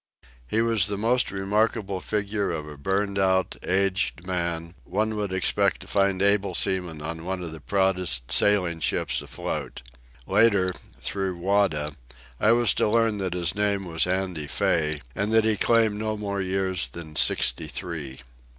[0.47, 5.81] He was the most remarkable figure of a burnt out, aged man one would expect
[5.81, 9.83] to find able seaman on one of the proudest sailing ships afloat.
[10.25, 11.93] Later, through Wada,
[12.39, 16.17] I was to learn that his name was Andy Fay and that he claimed no
[16.17, 18.21] more years than sixty three.